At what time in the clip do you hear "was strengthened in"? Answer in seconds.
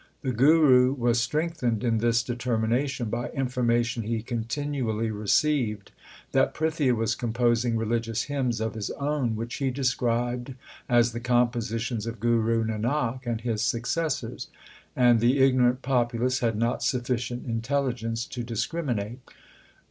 0.93-1.99